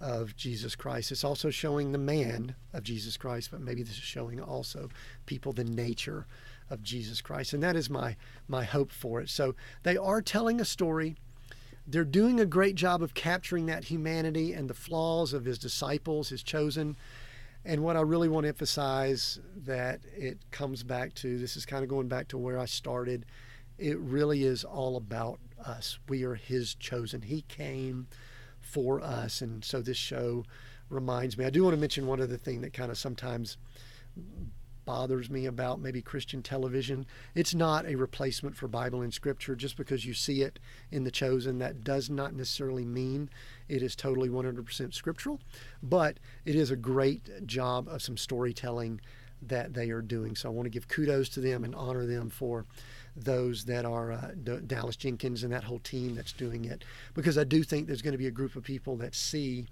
[0.01, 1.13] of Jesus Christ.
[1.13, 4.89] It's also showing the man of Jesus Christ, but maybe this is showing also
[5.25, 6.27] people the nature
[6.69, 8.17] of Jesus Christ, and that is my
[8.49, 9.29] my hope for it.
[9.29, 11.17] So they are telling a story.
[11.87, 16.31] They're doing a great job of capturing that humanity and the flaws of his disciples,
[16.31, 16.97] his chosen.
[17.65, 21.85] And what I really want to emphasize that it comes back to this is kind
[21.85, 23.25] of going back to where I started.
[23.79, 25.99] It really is all about us.
[26.09, 27.23] We are His chosen.
[27.23, 28.07] He came
[28.61, 29.41] for us.
[29.41, 30.45] And so this show
[30.91, 31.45] reminds me.
[31.45, 33.57] I do want to mention one other thing that kind of sometimes
[34.85, 37.05] bothers me about maybe Christian television.
[37.35, 39.57] It's not a replacement for Bible and Scripture.
[39.57, 40.59] Just because you see it
[40.93, 43.29] in The Chosen, that does not necessarily mean
[43.69, 45.41] it is totally 100% scriptural,
[45.83, 49.01] but it is a great job of some storytelling
[49.43, 50.37] that they are doing.
[50.37, 52.65] So I want to give kudos to them and honor them for
[53.17, 57.39] those that are uh, D- Dallas Jenkins and that whole team that's doing it, because
[57.39, 59.67] I do think there's going to be a group of people that see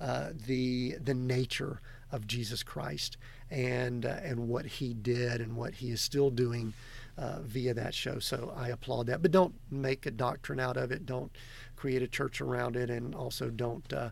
[0.00, 1.80] uh, the the nature
[2.12, 3.16] of Jesus Christ
[3.50, 6.72] and uh, and what He did and what He is still doing
[7.16, 8.18] uh, via that show.
[8.18, 11.04] So I applaud that, but don't make a doctrine out of it.
[11.04, 11.32] Don't
[11.76, 14.10] create a church around it, and also don't uh,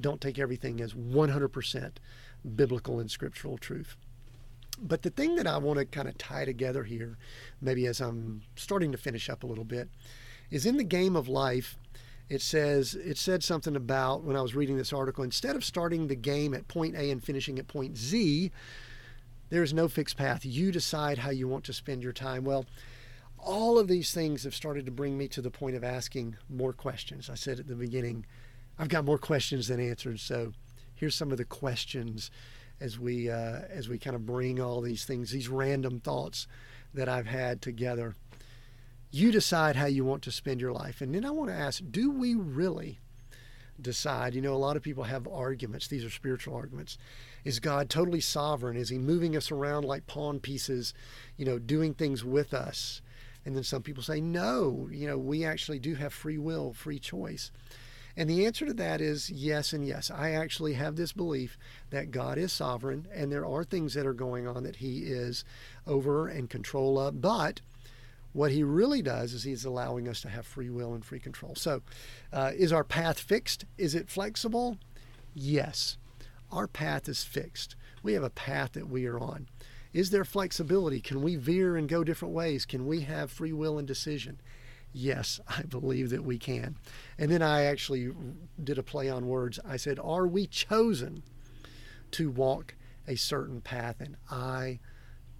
[0.00, 1.92] don't take everything as 100%
[2.54, 3.96] biblical and scriptural truth.
[4.80, 7.16] But the thing that I want to kind of tie together here,
[7.60, 9.88] maybe as I'm starting to finish up a little bit,
[10.50, 11.78] is in the game of life.
[12.28, 15.22] It says it said something about when I was reading this article.
[15.22, 18.50] Instead of starting the game at point A and finishing at point Z,
[19.48, 20.44] there is no fixed path.
[20.44, 22.44] You decide how you want to spend your time.
[22.44, 22.66] Well,
[23.38, 26.72] all of these things have started to bring me to the point of asking more
[26.72, 27.30] questions.
[27.30, 28.26] I said at the beginning,
[28.76, 30.20] I've got more questions than answers.
[30.20, 30.52] So
[30.94, 32.30] here's some of the questions
[32.80, 36.46] as we uh, as we kind of bring all these things, these random thoughts
[36.94, 38.14] that I've had together.
[39.10, 41.82] You decide how you want to spend your life, and then I want to ask:
[41.90, 42.98] Do we really
[43.80, 44.34] decide.
[44.34, 45.88] You know, a lot of people have arguments.
[45.88, 46.98] These are spiritual arguments.
[47.44, 48.76] Is God totally sovereign?
[48.76, 50.94] Is He moving us around like pawn pieces,
[51.36, 53.02] you know, doing things with us?
[53.44, 56.98] And then some people say, no, you know, we actually do have free will, free
[56.98, 57.52] choice.
[58.16, 60.10] And the answer to that is yes and yes.
[60.10, 61.58] I actually have this belief
[61.90, 65.44] that God is sovereign and there are things that are going on that He is
[65.86, 67.20] over and control of.
[67.20, 67.60] But
[68.32, 71.54] what He really does is He's allowing us to have free will and free control.
[71.54, 71.82] So,
[72.32, 73.66] uh, is our path fixed?
[73.76, 74.78] Is it flexible?
[75.34, 75.98] Yes.
[76.50, 77.76] Our path is fixed.
[78.02, 79.48] We have a path that we are on.
[79.92, 81.00] Is there flexibility?
[81.00, 82.66] Can we veer and go different ways?
[82.66, 84.40] Can we have free will and decision?
[84.92, 86.76] Yes, I believe that we can.
[87.18, 88.10] And then I actually
[88.62, 89.58] did a play on words.
[89.66, 91.22] I said, Are we chosen
[92.12, 92.74] to walk
[93.06, 94.00] a certain path?
[94.00, 94.80] And I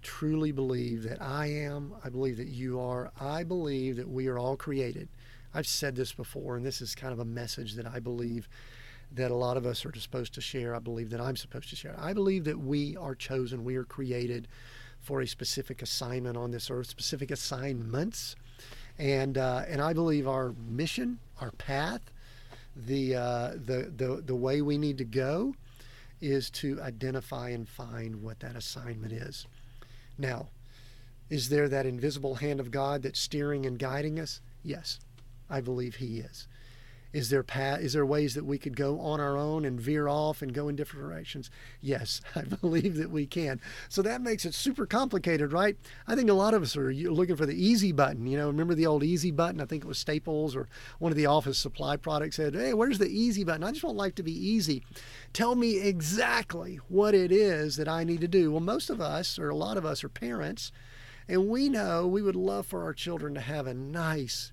[0.01, 1.93] truly believe that I am.
[2.03, 3.11] I believe that you are.
[3.19, 5.09] I believe that we are all created.
[5.53, 8.47] I've said this before, and this is kind of a message that I believe
[9.11, 10.75] that a lot of us are supposed to share.
[10.75, 11.95] I believe that I'm supposed to share.
[11.97, 14.47] I believe that we are chosen, we are created
[14.99, 18.35] for a specific assignment on this earth, specific assignments
[18.99, 22.01] and uh, and I believe our mission, our path,
[22.75, 25.55] the uh, the the the way we need to go,
[26.21, 29.45] is to identify and find what that assignment is.
[30.17, 30.47] Now,
[31.29, 34.41] is there that invisible hand of God that's steering and guiding us?
[34.63, 34.99] Yes,
[35.49, 36.47] I believe He is.
[37.17, 40.07] Is there path, is there ways that we could go on our own and veer
[40.07, 41.49] off and go in different directions?
[41.81, 43.59] Yes, I believe that we can.
[43.89, 45.75] So that makes it super complicated, right?
[46.05, 48.27] I think a lot of us are looking for the easy button.
[48.27, 49.59] You know, remember the old easy button?
[49.59, 50.67] I think it was Staples or
[50.99, 53.63] one of the office supply products said, "Hey, where's the easy button?
[53.63, 54.83] I just want life to be easy.
[55.33, 59.39] Tell me exactly what it is that I need to do." Well, most of us
[59.39, 60.71] or a lot of us are parents,
[61.27, 64.51] and we know we would love for our children to have a nice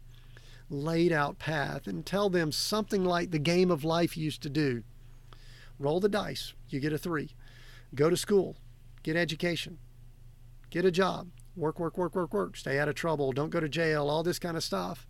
[0.83, 4.83] laid out path and tell them something like the game of life used to do.
[5.79, 7.31] Roll the dice, you get a three.
[7.95, 8.57] Go to school,
[9.03, 9.79] get education,
[10.71, 13.69] get a job, work, work, work, work, work, stay out of trouble, don't go to
[13.69, 15.07] jail, all this kind of stuff.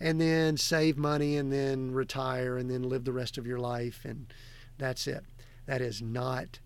[0.00, 4.04] And then save money and then retire and then live the rest of your life.
[4.04, 4.32] And
[4.78, 5.24] that's it.
[5.66, 6.60] That is not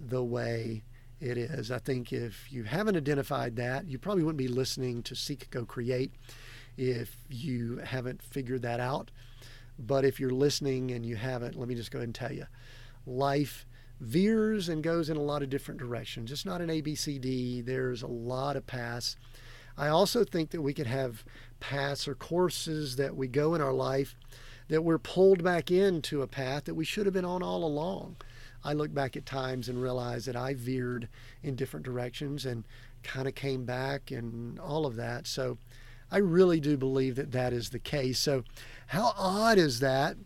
[0.00, 0.82] the way
[1.20, 1.70] it is.
[1.70, 5.66] I think if you haven't identified that, you probably wouldn't be listening to Seek, Go,
[5.66, 6.12] Create
[6.80, 9.10] if you haven't figured that out.
[9.78, 12.46] But if you're listening and you haven't, let me just go ahead and tell you
[13.06, 13.66] life
[14.00, 16.32] veers and goes in a lot of different directions.
[16.32, 19.16] It's not an ABCD, there's a lot of paths.
[19.76, 21.22] I also think that we could have
[21.60, 24.16] paths or courses that we go in our life
[24.68, 28.16] that we're pulled back into a path that we should have been on all along.
[28.62, 31.08] I look back at times and realize that I veered
[31.42, 32.64] in different directions and
[33.02, 35.26] kind of came back and all of that.
[35.26, 35.58] So
[36.10, 38.18] I really do believe that that is the case.
[38.18, 38.44] So,
[38.88, 40.16] how odd is that?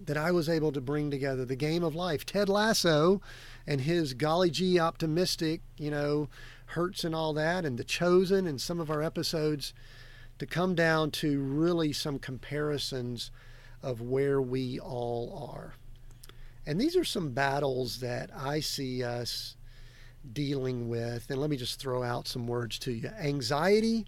[0.00, 3.20] That I was able to bring together the game of life, Ted Lasso,
[3.66, 6.28] and his golly gee optimistic, you know,
[6.66, 9.72] hurts and all that, and the chosen, and some of our episodes
[10.38, 13.30] to come down to really some comparisons
[13.82, 15.74] of where we all are.
[16.66, 19.56] And these are some battles that I see us
[20.32, 21.30] dealing with.
[21.30, 24.06] And let me just throw out some words to you anxiety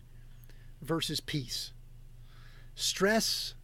[0.83, 1.73] versus peace,
[2.75, 3.55] stress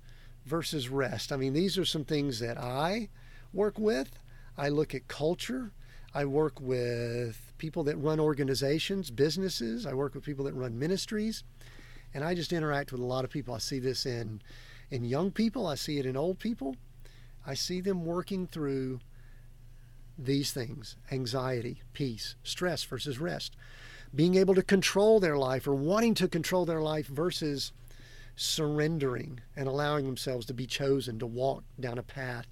[0.47, 1.33] versus rest.
[1.33, 3.09] I mean, these are some things that I
[3.53, 4.19] work with.
[4.57, 5.73] I look at culture.
[6.15, 9.87] I work with people that run organizations, businesses.
[9.87, 11.45] I work with people that run ministries.
[12.13, 13.55] And I just interact with a lot of people.
[13.55, 14.41] I see this in,
[14.91, 16.77] in young people, I see it in old people.
[17.47, 19.01] I see them working through
[20.17, 23.57] these things anxiety, peace, stress versus rest
[24.15, 27.73] being able to control their life or wanting to control their life versus
[28.37, 32.47] surrendering and allowing themselves to be chosen to walk down a path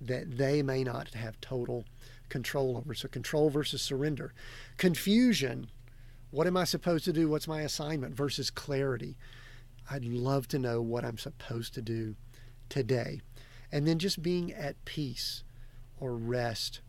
[0.00, 1.84] that they may not have total
[2.28, 2.94] control over.
[2.94, 4.32] So, control versus surrender.
[4.76, 5.70] Confusion.
[6.30, 7.28] What am I supposed to do?
[7.28, 8.14] What's my assignment?
[8.14, 9.16] Versus clarity.
[9.90, 12.16] I'd love to know what I'm supposed to do
[12.68, 13.22] today.
[13.72, 15.42] And then just being at peace
[15.98, 16.80] or rest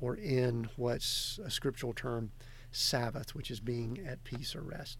[0.00, 2.30] or in what's a scriptural term
[2.76, 4.98] Sabbath, which is being at peace or rest.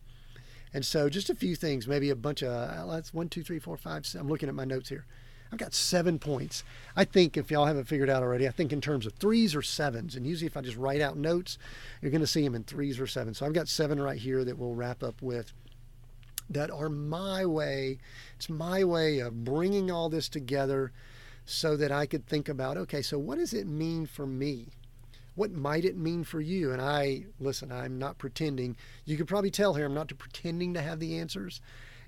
[0.73, 3.59] And so, just a few things, maybe a bunch of uh, that's one, two, three,
[3.59, 4.05] four, five.
[4.19, 5.07] I'm looking at my notes here.
[5.53, 6.65] I've got seven points.
[6.97, 9.63] I think if y'all haven't figured out already, I think in terms of threes or
[9.63, 10.17] sevens.
[10.17, 11.59] And usually, if I just write out notes,
[12.03, 13.39] you're going to see them in threes or sevens.
[13.39, 15.53] So I've got seven right here that we'll wrap up with
[16.51, 17.99] that are my way.
[18.37, 20.93] It's my way of bringing all this together
[21.45, 24.69] so that I could think about okay, so what does it mean for me?
[25.35, 26.73] What might it mean for you?
[26.73, 28.77] And I, listen, I'm not pretending.
[29.05, 31.61] You could probably tell here I'm not pretending to have the answers.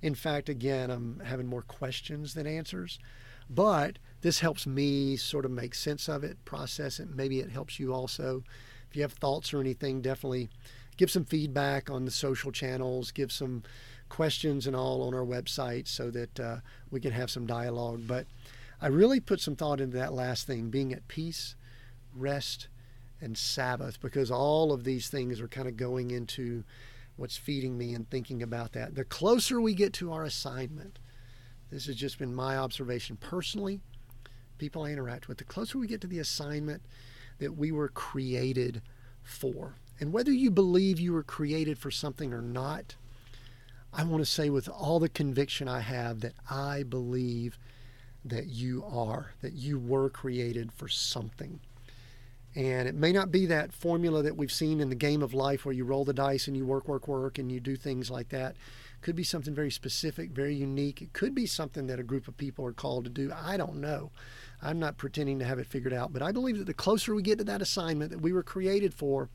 [0.03, 2.99] In fact, again, I'm having more questions than answers.
[3.49, 7.09] But this helps me sort of make sense of it, process it.
[7.15, 8.43] Maybe it helps you also.
[8.89, 10.49] If you have thoughts or anything, definitely
[10.97, 13.63] give some feedback on the social channels, give some
[14.09, 16.57] questions and all on our website so that uh,
[16.91, 18.03] we can have some dialogue.
[18.07, 18.27] But
[18.81, 21.55] I really put some thought into that last thing being at peace,
[22.15, 22.69] rest,
[23.21, 26.65] and Sabbath, because all of these things are kind of going into
[27.17, 28.95] what's feeding me and thinking about that.
[28.95, 30.99] The closer we get to our assignment,
[31.71, 33.81] this has just been my observation personally,
[34.59, 36.83] people I interact with, the closer we get to the assignment
[37.39, 38.83] that we were created
[39.23, 39.77] for.
[39.99, 42.97] And whether you believe you were created for something or not,
[43.93, 47.59] I want to say with all the conviction I have that I believe
[48.27, 51.61] that you are, that you were created for something.
[52.57, 55.67] And it may not be that formula that we've seen in the game of life
[55.67, 58.31] where you roll the dice and you work, work, work, and you do things like
[58.31, 58.53] that.
[58.53, 61.03] It could be something very specific, very unique.
[61.03, 63.31] It could be something that a group of people are called to do.
[63.31, 64.11] I don't know.
[64.63, 67.21] I'm not pretending to have it figured out, but I believe that the closer we
[67.21, 69.29] get to that assignment that we were created for,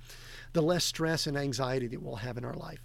[0.53, 2.81] the less stress and anxiety that we'll have in our life.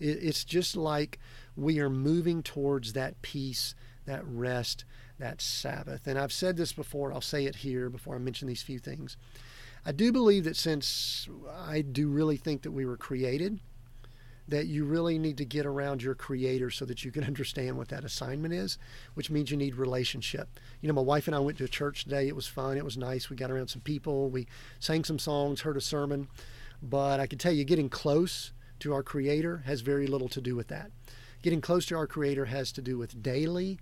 [0.00, 1.20] It's just like
[1.54, 4.84] we are moving towards that peace, that rest,
[5.20, 6.08] that Sabbath.
[6.08, 9.16] And I've said this before, I'll say it here before I mention these few things.
[9.84, 11.28] I do believe that since
[11.66, 13.58] I do really think that we were created,
[14.48, 17.88] that you really need to get around your creator so that you can understand what
[17.88, 18.78] that assignment is,
[19.14, 20.48] which means you need relationship.
[20.80, 22.28] You know, my wife and I went to a church today.
[22.28, 22.76] It was fun.
[22.76, 23.28] It was nice.
[23.28, 24.30] We got around some people.
[24.30, 24.46] We
[24.78, 26.28] sang some songs, heard a sermon.
[26.80, 30.54] But I can tell you, getting close to our creator has very little to do
[30.54, 30.90] with that.
[31.42, 33.78] Getting close to our creator has to do with daily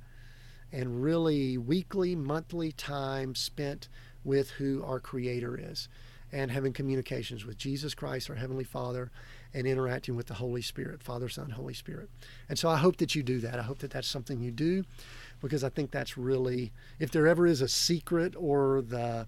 [0.73, 3.89] and really weekly, monthly time spent
[4.25, 5.89] with who our Creator is
[6.33, 9.11] and having communications with Jesus Christ, our Heavenly Father,
[9.53, 12.09] and interacting with the Holy Spirit, Father, Son, Holy Spirit.
[12.49, 13.59] And so I hope that you do that.
[13.59, 14.85] I hope that that's something you do
[15.41, 19.27] because I think that's really, if there ever is a secret or the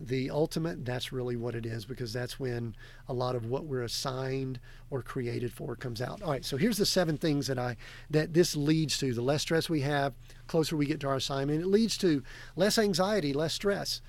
[0.00, 2.74] the ultimate, that's really what it is because that's when
[3.08, 4.58] a lot of what we're assigned
[4.90, 6.20] or created for comes out.
[6.20, 7.76] All right, so here's the seven things that I
[8.10, 9.14] that this leads to.
[9.14, 10.12] The less stress we have,
[10.46, 12.22] closer we get to our assignment, it leads to
[12.56, 14.00] less anxiety, less stress.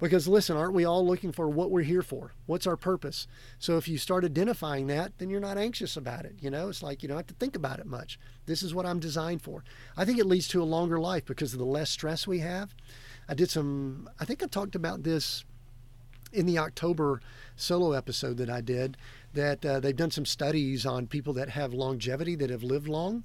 [0.00, 2.32] Because listen, aren't we all looking for what we're here for?
[2.46, 3.28] What's our purpose?
[3.58, 6.36] So if you start identifying that, then you're not anxious about it.
[6.40, 8.18] You know, it's like you don't have to think about it much.
[8.46, 9.62] This is what I'm designed for.
[9.96, 12.74] I think it leads to a longer life because of the less stress we have.
[13.28, 15.44] I did some, I think I talked about this
[16.32, 17.20] in the October
[17.56, 18.96] solo episode that I did,
[19.34, 23.24] that uh, they've done some studies on people that have longevity, that have lived long.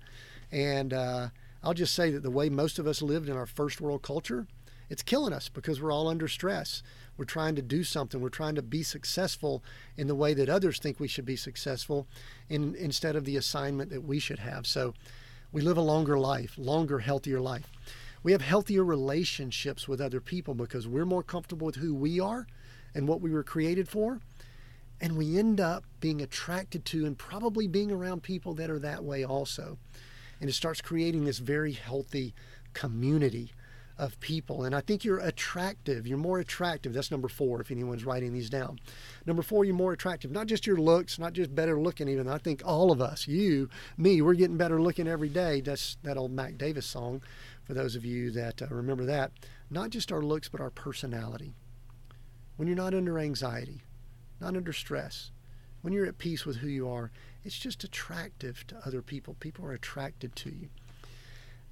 [0.52, 1.30] And uh,
[1.64, 4.48] I'll just say that the way most of us lived in our first world culture,
[4.90, 6.84] it's killing us because we're all under stress.
[7.18, 8.22] We're trying to do something.
[8.22, 9.64] We're trying to be successful
[9.98, 12.08] in the way that others think we should be successful
[12.50, 14.68] in, instead of the assignment that we should have.
[14.68, 14.94] So
[15.52, 17.72] we live a longer life, longer, healthier life.
[18.24, 22.48] We have healthier relationships with other people because we're more comfortable with who we are
[22.94, 24.20] and what we were created for.
[25.00, 29.04] And we end up being attracted to and probably being around people that are that
[29.04, 29.78] way also.
[30.42, 32.34] And it starts creating this very healthy
[32.74, 33.52] community
[33.98, 34.64] of people.
[34.64, 36.06] And I think you're attractive.
[36.06, 36.94] You're more attractive.
[36.94, 38.80] That's number four, if anyone's writing these down.
[39.26, 40.32] Number four, you're more attractive.
[40.32, 42.28] Not just your looks, not just better looking, even.
[42.28, 45.62] I think all of us, you, me, we're getting better looking every day.
[45.62, 47.22] That's that old Mac Davis song,
[47.64, 49.32] for those of you that uh, remember that.
[49.70, 51.56] Not just our looks, but our personality.
[52.58, 53.84] When you're not under anxiety,
[54.40, 55.32] not under stress,
[55.82, 57.12] when you're at peace with who you are,
[57.44, 59.36] it's just attractive to other people.
[59.40, 60.70] People are attracted to you.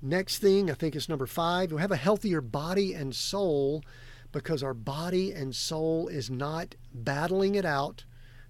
[0.05, 3.85] Next thing, I think it's number five, we have a healthier body and soul
[4.33, 8.03] because our body and soul is not battling it out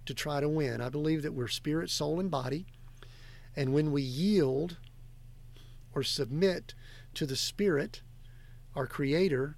[0.08, 0.82] to try to win.
[0.82, 2.66] I believe that we're spirit, soul, and body.
[3.56, 4.78] And when we yield
[5.94, 6.74] or submit
[7.14, 8.02] to the spirit,
[8.76, 9.56] our creator,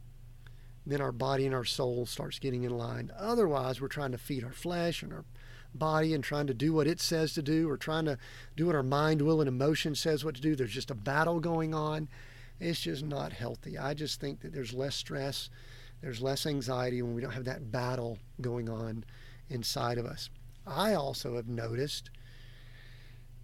[0.85, 3.09] then our body and our soul starts getting in line.
[3.17, 5.23] Otherwise, we're trying to feed our flesh and our
[5.77, 8.17] body and trying to do what it says to do or trying to
[8.55, 10.55] do what our mind, will, and emotion says what to do.
[10.55, 12.09] There's just a battle going on.
[12.59, 13.77] It's just not healthy.
[13.77, 15.49] I just think that there's less stress,
[16.01, 19.03] there's less anxiety when we don't have that battle going on
[19.49, 20.29] inside of us.
[20.65, 22.09] I also have noticed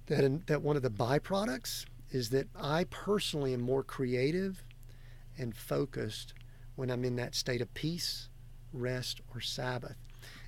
[0.07, 4.63] that, in, that one of the byproducts is that I personally am more creative
[5.37, 6.33] and focused
[6.75, 8.29] when I'm in that state of peace,
[8.73, 9.95] rest, or Sabbath.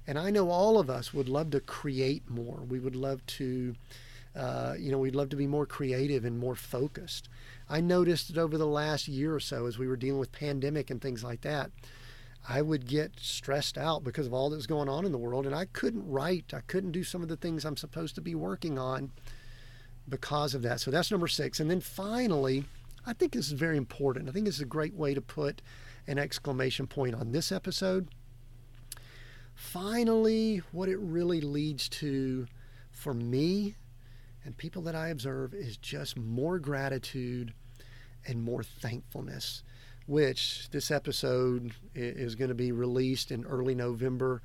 [0.07, 2.59] And I know all of us would love to create more.
[2.67, 3.75] We would love to,
[4.35, 7.29] uh, you know, we'd love to be more creative and more focused.
[7.69, 10.89] I noticed that over the last year or so, as we were dealing with pandemic
[10.89, 11.71] and things like that,
[12.47, 15.45] I would get stressed out because of all that was going on in the world,
[15.45, 16.53] and I couldn't write.
[16.53, 19.11] I couldn't do some of the things I'm supposed to be working on
[20.09, 20.81] because of that.
[20.81, 21.61] So that's number six.
[21.61, 22.65] And then finally,
[23.05, 24.27] I think this is very important.
[24.27, 25.61] I think this is a great way to put
[26.05, 28.09] an exclamation point on this episode.
[29.55, 32.47] Finally, what it really leads to
[32.91, 33.75] for me
[34.45, 37.53] and people that I observe is just more gratitude
[38.25, 39.63] and more thankfulness,
[40.05, 44.41] which this episode is going to be released in early November.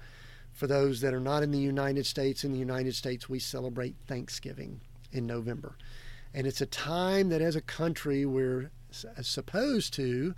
[0.52, 3.96] For those that are not in the United States, in the United States, we celebrate
[4.06, 4.80] Thanksgiving
[5.12, 5.76] in November.
[6.34, 8.70] And it's a time that as a country we're
[9.20, 10.34] supposed to,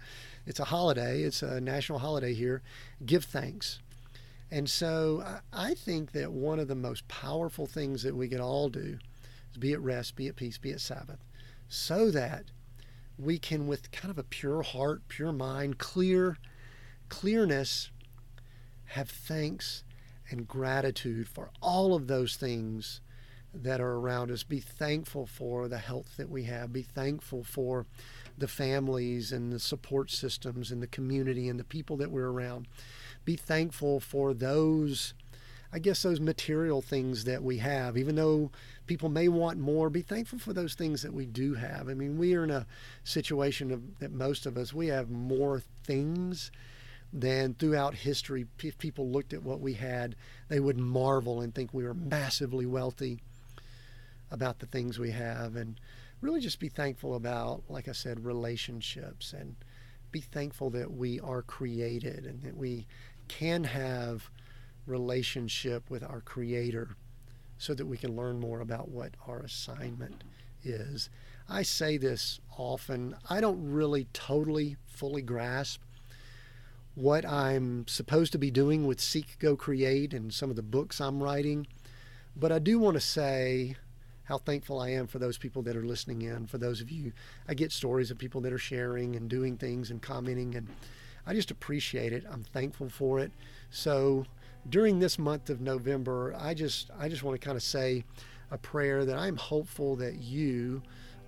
[0.46, 2.62] it's a holiday, it's a national holiday here,
[3.04, 3.80] give thanks.
[4.50, 8.68] And so I think that one of the most powerful things that we can all
[8.68, 8.98] do
[9.50, 11.24] is be at rest, be at peace, be at Sabbath,
[11.68, 12.46] so that
[13.16, 16.36] we can, with kind of a pure heart, pure mind, clear
[17.08, 17.90] clearness,
[18.86, 19.84] have thanks
[20.30, 23.00] and gratitude for all of those things
[23.52, 24.42] that are around us.
[24.42, 26.72] Be thankful for the health that we have.
[26.72, 27.86] Be thankful for
[28.38, 32.68] the families and the support systems and the community and the people that we're around.
[33.24, 35.14] Be thankful for those,
[35.72, 37.96] I guess, those material things that we have.
[37.96, 38.50] Even though
[38.86, 41.88] people may want more, be thankful for those things that we do have.
[41.88, 42.66] I mean, we are in a
[43.04, 46.50] situation of, that most of us, we have more things
[47.12, 48.46] than throughout history.
[48.62, 50.16] If people looked at what we had,
[50.48, 53.20] they would marvel and think we were massively wealthy
[54.30, 55.80] about the things we have and
[56.20, 59.56] really just be thankful about, like I said, relationships and
[60.12, 62.86] be thankful that we are created and that we
[63.30, 64.28] can have
[64.86, 66.96] relationship with our creator
[67.58, 70.24] so that we can learn more about what our assignment
[70.64, 71.08] is.
[71.48, 73.14] I say this often.
[73.28, 75.80] I don't really totally fully grasp
[76.94, 81.00] what I'm supposed to be doing with Seek Go Create and some of the books
[81.00, 81.68] I'm writing,
[82.34, 83.76] but I do want to say
[84.24, 86.46] how thankful I am for those people that are listening in.
[86.46, 87.12] For those of you,
[87.48, 90.68] I get stories of people that are sharing and doing things and commenting, and
[91.26, 92.24] I just appreciate it.
[92.30, 93.32] I'm thankful for it.
[93.70, 94.24] So
[94.68, 98.04] during this month of November, I just I just want to kind of say
[98.50, 100.82] a prayer that I'm hopeful that you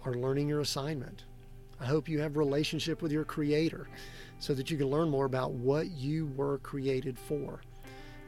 [0.05, 1.25] are learning your assignment.
[1.81, 3.89] I hope you have relationship with your creator
[4.39, 7.61] so that you can learn more about what you were created for.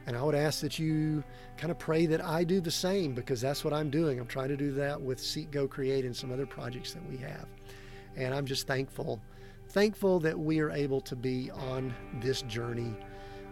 [0.07, 1.23] And I would ask that you
[1.57, 4.19] kind of pray that I do the same because that's what I'm doing.
[4.19, 7.17] I'm trying to do that with Seek Go Create and some other projects that we
[7.17, 7.47] have.
[8.15, 9.19] And I'm just thankful,
[9.75, 12.95] thankful that we are able to be on this journey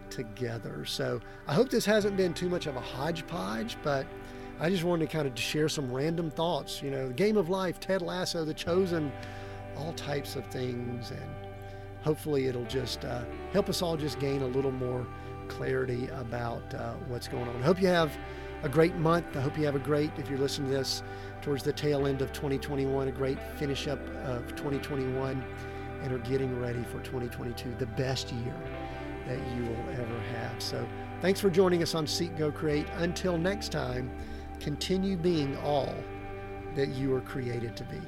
[0.10, 0.86] together.
[0.86, 1.20] So
[1.50, 4.08] I hope this hasn't been too much of a hodgepodge, but
[4.62, 6.82] I just wanted to kind of share some random thoughts.
[6.82, 9.12] You know, the game of life, Ted Lasso, The Chosen,
[9.76, 11.12] all types of things.
[11.12, 11.30] And
[12.04, 15.06] hopefully it'll just uh, help us all just gain a little more
[15.50, 17.56] clarity about uh, what's going on.
[17.58, 18.16] I hope you have
[18.62, 19.26] a great month.
[19.36, 21.04] I hope you have a great, if you're listening to this
[21.42, 25.44] towards the tail end of 2021, a great finish up of 2021
[26.04, 28.56] and are getting ready for 2022, the best year
[29.28, 30.62] that you will ever have.
[30.62, 30.86] So
[31.22, 32.86] thanks for joining us on Seek Go Create.
[32.98, 34.12] Until next time,
[34.60, 35.96] continue being all
[36.76, 38.02] that you are created to be.